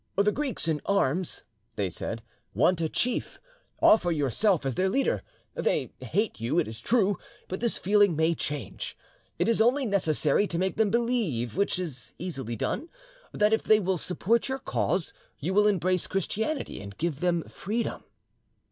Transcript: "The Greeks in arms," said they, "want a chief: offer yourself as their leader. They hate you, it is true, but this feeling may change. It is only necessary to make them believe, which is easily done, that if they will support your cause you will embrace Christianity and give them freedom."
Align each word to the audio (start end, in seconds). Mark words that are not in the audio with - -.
"The 0.15 0.31
Greeks 0.31 0.67
in 0.67 0.81
arms," 0.87 1.43
said 1.89 2.17
they, 2.17 2.23
"want 2.59 2.81
a 2.81 2.89
chief: 2.89 3.39
offer 3.83 4.11
yourself 4.11 4.65
as 4.65 4.73
their 4.73 4.89
leader. 4.89 5.21
They 5.53 5.91
hate 5.99 6.41
you, 6.41 6.57
it 6.57 6.67
is 6.67 6.81
true, 6.81 7.19
but 7.47 7.59
this 7.59 7.77
feeling 7.77 8.15
may 8.15 8.33
change. 8.33 8.97
It 9.37 9.47
is 9.47 9.61
only 9.61 9.85
necessary 9.85 10.47
to 10.47 10.57
make 10.57 10.75
them 10.75 10.89
believe, 10.89 11.55
which 11.55 11.77
is 11.77 12.15
easily 12.17 12.55
done, 12.55 12.89
that 13.31 13.53
if 13.53 13.61
they 13.61 13.79
will 13.79 13.99
support 13.99 14.49
your 14.49 14.57
cause 14.57 15.13
you 15.37 15.53
will 15.53 15.67
embrace 15.67 16.07
Christianity 16.07 16.81
and 16.81 16.97
give 16.97 17.19
them 17.19 17.43
freedom." 17.43 18.03